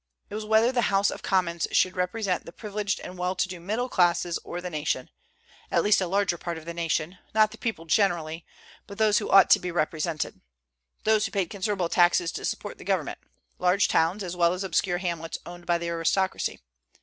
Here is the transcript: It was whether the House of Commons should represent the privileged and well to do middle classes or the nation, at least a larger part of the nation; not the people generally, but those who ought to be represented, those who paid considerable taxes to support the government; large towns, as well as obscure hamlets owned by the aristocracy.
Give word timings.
It 0.31 0.33
was 0.33 0.45
whether 0.45 0.71
the 0.71 0.89
House 0.89 1.11
of 1.11 1.21
Commons 1.21 1.67
should 1.73 1.95
represent 1.95 2.47
the 2.47 2.51
privileged 2.51 2.99
and 3.01 3.19
well 3.19 3.35
to 3.35 3.47
do 3.47 3.59
middle 3.59 3.87
classes 3.87 4.39
or 4.43 4.59
the 4.59 4.71
nation, 4.71 5.11
at 5.69 5.83
least 5.83 6.01
a 6.01 6.07
larger 6.07 6.39
part 6.39 6.57
of 6.57 6.65
the 6.65 6.73
nation; 6.73 7.19
not 7.35 7.51
the 7.51 7.59
people 7.59 7.85
generally, 7.85 8.43
but 8.87 8.97
those 8.97 9.19
who 9.19 9.29
ought 9.29 9.51
to 9.51 9.59
be 9.59 9.69
represented, 9.69 10.41
those 11.03 11.27
who 11.27 11.31
paid 11.31 11.51
considerable 11.51 11.87
taxes 11.87 12.31
to 12.31 12.45
support 12.45 12.79
the 12.79 12.83
government; 12.83 13.19
large 13.59 13.87
towns, 13.87 14.23
as 14.23 14.35
well 14.35 14.53
as 14.53 14.63
obscure 14.63 14.97
hamlets 14.97 15.37
owned 15.45 15.67
by 15.67 15.77
the 15.77 15.89
aristocracy. 15.89 16.57